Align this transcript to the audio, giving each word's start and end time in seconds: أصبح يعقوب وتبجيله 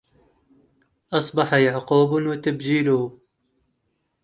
أصبح 1.13 1.53
يعقوب 1.53 2.11
وتبجيله 2.27 3.19